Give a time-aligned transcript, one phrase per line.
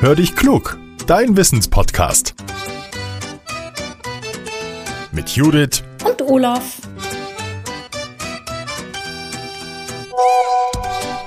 [0.00, 2.36] Hör dich klug, dein Wissenspodcast.
[5.10, 6.76] Mit Judith und Olaf.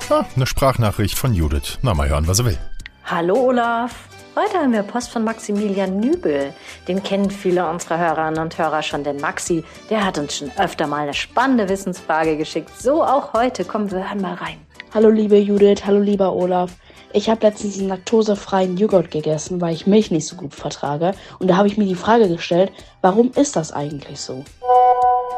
[0.09, 1.79] Ah, eine Sprachnachricht von Judith.
[1.81, 2.57] Na, mal hören, was er will.
[3.03, 3.93] Hallo Olaf.
[4.37, 6.53] Heute haben wir Post von Maximilian Nübel.
[6.87, 10.87] Den kennen viele unserer Hörerinnen und Hörer schon, denn Maxi, der hat uns schon öfter
[10.87, 12.71] mal eine spannende Wissensfrage geschickt.
[12.79, 13.65] So auch heute.
[13.65, 14.61] Kommen wir hören mal rein.
[14.93, 16.71] Hallo liebe Judith, hallo lieber Olaf.
[17.13, 21.13] Ich habe letztens einen laktosefreien Joghurt gegessen, weil ich Milch nicht so gut vertrage.
[21.39, 24.45] Und da habe ich mir die Frage gestellt, warum ist das eigentlich so?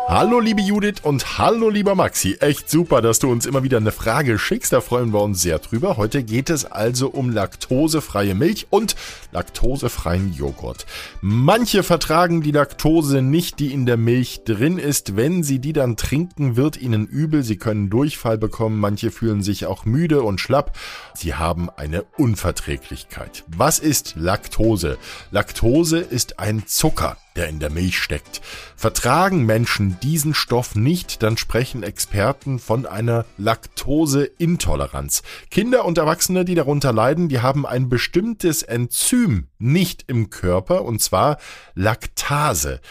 [0.07, 2.35] Hallo liebe Judith und hallo lieber Maxi.
[2.41, 4.73] Echt super, dass du uns immer wieder eine Frage schickst.
[4.73, 5.95] Da freuen wir uns sehr drüber.
[5.95, 8.97] Heute geht es also um laktosefreie Milch und
[9.31, 10.85] laktosefreien Joghurt.
[11.21, 15.16] Manche vertragen die Laktose nicht, die in der Milch drin ist.
[15.16, 17.44] Wenn sie die dann trinken, wird ihnen übel.
[17.44, 18.80] Sie können Durchfall bekommen.
[18.80, 20.77] Manche fühlen sich auch müde und schlapp.
[21.16, 23.45] Sie haben eine Unverträglichkeit.
[23.47, 24.97] Was ist Laktose?
[25.31, 28.42] Laktose ist ein Zucker der in der Milch steckt.
[28.76, 35.23] Vertragen Menschen diesen Stoff nicht, dann sprechen Experten von einer Laktoseintoleranz.
[35.50, 41.02] Kinder und Erwachsene, die darunter leiden, die haben ein bestimmtes Enzym nicht im Körper, und
[41.02, 41.38] zwar
[41.76, 42.81] Laktase.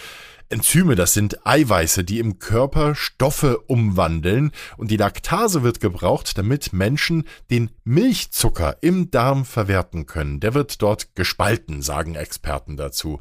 [0.52, 6.74] Enzyme, das sind Eiweiße, die im Körper Stoffe umwandeln und die Laktase wird gebraucht, damit
[6.74, 10.40] Menschen den Milchzucker im Darm verwerten können.
[10.40, 13.18] Der wird dort gespalten, sagen Experten dazu.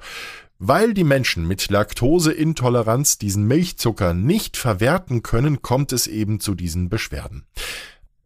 [0.64, 6.88] Weil die Menschen mit Laktoseintoleranz diesen Milchzucker nicht verwerten können, kommt es eben zu diesen
[6.88, 7.46] Beschwerden.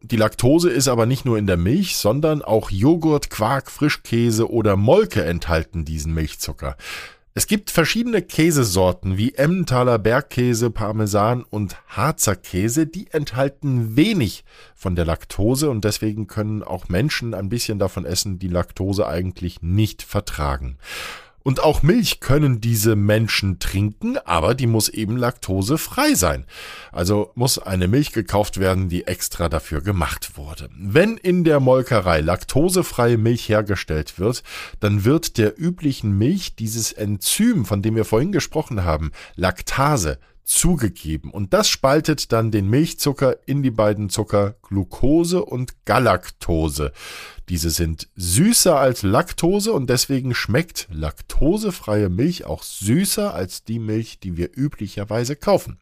[0.02, 4.76] Die Laktose ist aber nicht nur in der Milch, sondern auch Joghurt, Quark, Frischkäse oder
[4.76, 6.76] Molke enthalten diesen Milchzucker.
[7.36, 14.44] Es gibt verschiedene Käsesorten wie Emmentaler Bergkäse, Parmesan und Harzer Käse, die enthalten wenig
[14.76, 19.62] von der Laktose und deswegen können auch Menschen ein bisschen davon essen, die Laktose eigentlich
[19.62, 20.78] nicht vertragen.
[21.48, 26.48] Und auch Milch können diese Menschen trinken, aber die muss eben laktosefrei sein.
[26.92, 30.72] Also muss eine Milch gekauft werden, die extra dafür gemacht wurde.
[30.76, 34.42] Wenn in der Molkerei laktosefreie Milch hergestellt wird,
[34.80, 41.32] dann wird der üblichen Milch dieses Enzym, von dem wir vorhin gesprochen haben, Laktase, zugegeben.
[41.32, 46.94] Und das spaltet dann den Milchzucker in die beiden Zucker Glucose und Galaktose.
[47.50, 54.20] Diese sind süßer als Laktose und deswegen schmeckt laktosefreie Milch auch süßer als die Milch,
[54.20, 55.80] die wir üblicherweise kaufen.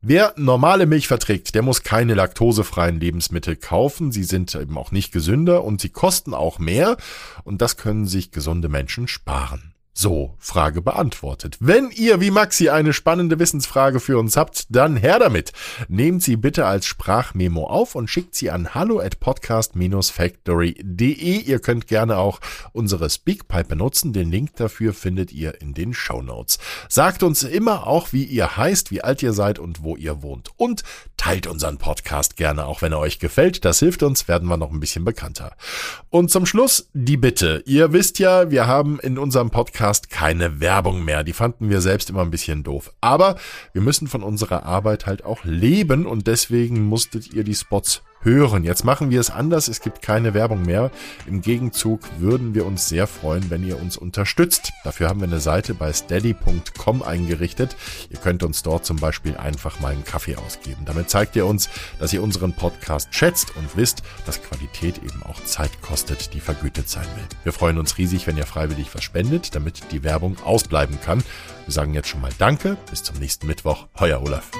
[0.00, 4.12] Wer normale Milch verträgt, der muss keine laktosefreien Lebensmittel kaufen.
[4.12, 6.96] Sie sind eben auch nicht gesünder und sie kosten auch mehr
[7.42, 9.74] und das können sich gesunde Menschen sparen.
[10.00, 11.56] So, Frage beantwortet.
[11.58, 15.52] Wenn ihr wie Maxi eine spannende Wissensfrage für uns habt, dann her damit.
[15.88, 21.40] Nehmt sie bitte als Sprachmemo auf und schickt sie an hallo at podcast-factory.de.
[21.40, 22.38] Ihr könnt gerne auch
[22.72, 24.12] unsere Speakpipe benutzen.
[24.12, 26.60] Den Link dafür findet ihr in den Show Notes.
[26.88, 30.50] Sagt uns immer auch, wie ihr heißt, wie alt ihr seid und wo ihr wohnt.
[30.58, 30.84] Und
[31.16, 33.64] teilt unseren Podcast gerne, auch wenn er euch gefällt.
[33.64, 35.56] Das hilft uns, werden wir noch ein bisschen bekannter.
[36.08, 37.64] Und zum Schluss die Bitte.
[37.66, 41.24] Ihr wisst ja, wir haben in unserem Podcast Podcast keine Werbung mehr.
[41.24, 42.92] Die fanden wir selbst immer ein bisschen doof.
[43.00, 43.36] Aber
[43.72, 48.64] wir müssen von unserer Arbeit halt auch leben und deswegen musstet ihr die Spots hören.
[48.64, 49.68] Jetzt machen wir es anders.
[49.68, 50.90] Es gibt keine Werbung mehr.
[51.26, 54.72] Im Gegenzug würden wir uns sehr freuen, wenn ihr uns unterstützt.
[54.84, 57.76] Dafür haben wir eine Seite bei steady.com eingerichtet.
[58.10, 60.82] Ihr könnt uns dort zum Beispiel einfach mal einen Kaffee ausgeben.
[60.84, 61.68] Damit zeigt ihr uns,
[61.98, 66.88] dass ihr unseren Podcast schätzt und wisst, dass Qualität eben auch Zeit kostet, die vergütet
[66.88, 67.24] sein will.
[67.44, 71.22] Wir freuen uns riesig, wenn ihr freiwillig was spendet, damit die Werbung ausbleiben kann.
[71.66, 72.76] Wir sagen jetzt schon mal Danke.
[72.90, 73.86] Bis zum nächsten Mittwoch.
[73.94, 74.50] Euer Olaf.